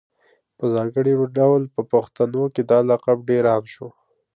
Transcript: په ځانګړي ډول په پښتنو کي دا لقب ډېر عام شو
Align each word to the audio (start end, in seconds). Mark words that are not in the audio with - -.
په 0.57 0.65
ځانګړي 0.73 1.13
ډول 1.37 1.61
په 1.75 1.81
پښتنو 1.91 2.43
کي 2.53 2.61
دا 2.71 2.79
لقب 2.89 3.17
ډېر 3.29 3.43
عام 3.53 3.65
شو 3.73 3.87